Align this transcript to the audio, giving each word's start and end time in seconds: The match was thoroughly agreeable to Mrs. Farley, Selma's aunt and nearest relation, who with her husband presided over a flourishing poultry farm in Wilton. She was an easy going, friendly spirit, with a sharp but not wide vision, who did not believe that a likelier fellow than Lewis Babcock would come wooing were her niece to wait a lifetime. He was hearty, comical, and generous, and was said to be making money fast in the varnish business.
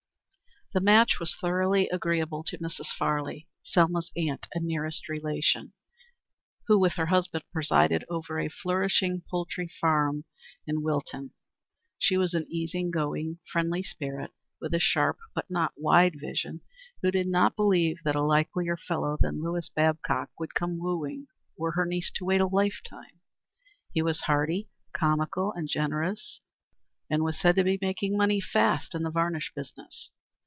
The 0.73 0.79
match 0.79 1.19
was 1.19 1.35
thoroughly 1.35 1.89
agreeable 1.89 2.45
to 2.45 2.57
Mrs. 2.59 2.87
Farley, 2.97 3.49
Selma's 3.61 4.09
aunt 4.15 4.47
and 4.53 4.65
nearest 4.65 5.09
relation, 5.09 5.73
who 6.67 6.79
with 6.79 6.93
her 6.93 7.07
husband 7.07 7.43
presided 7.51 8.05
over 8.09 8.39
a 8.39 8.47
flourishing 8.47 9.21
poultry 9.29 9.69
farm 9.81 10.23
in 10.65 10.81
Wilton. 10.81 11.31
She 11.99 12.15
was 12.15 12.33
an 12.33 12.45
easy 12.49 12.89
going, 12.89 13.39
friendly 13.51 13.83
spirit, 13.83 14.31
with 14.61 14.73
a 14.73 14.79
sharp 14.79 15.17
but 15.35 15.49
not 15.49 15.73
wide 15.75 16.15
vision, 16.17 16.61
who 17.01 17.11
did 17.11 17.27
not 17.27 17.57
believe 17.57 17.99
that 18.05 18.15
a 18.15 18.23
likelier 18.23 18.77
fellow 18.77 19.17
than 19.19 19.43
Lewis 19.43 19.67
Babcock 19.67 20.29
would 20.39 20.55
come 20.55 20.79
wooing 20.79 21.27
were 21.57 21.71
her 21.73 21.85
niece 21.85 22.11
to 22.15 22.23
wait 22.23 22.39
a 22.39 22.47
lifetime. 22.47 23.19
He 23.91 24.01
was 24.01 24.21
hearty, 24.21 24.69
comical, 24.93 25.51
and 25.51 25.67
generous, 25.67 26.39
and 27.09 27.23
was 27.23 27.37
said 27.37 27.57
to 27.57 27.63
be 27.65 27.77
making 27.81 28.15
money 28.15 28.39
fast 28.39 28.95
in 28.95 29.03
the 29.03 29.11
varnish 29.11 29.51
business. 29.53 30.11